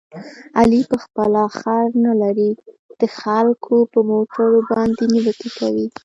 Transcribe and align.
علي 0.59 0.81
په 0.91 0.97
خپله 1.03 1.41
خر 1.59 1.85
نه 2.05 2.13
لري، 2.21 2.51
د 2.99 3.01
خلکو 3.19 3.75
په 3.91 3.99
موټرو 4.09 4.59
باندې 4.71 5.03
نیوکې 5.13 5.49
کوي. 5.59 5.87